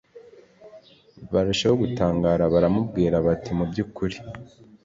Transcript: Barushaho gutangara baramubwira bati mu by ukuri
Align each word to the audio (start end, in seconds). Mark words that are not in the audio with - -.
Barushaho 1.31 1.75
gutangara 1.83 2.43
baramubwira 2.53 3.15
bati 3.27 3.51
mu 3.57 3.65
by 3.69 3.77
ukuri 3.85 4.17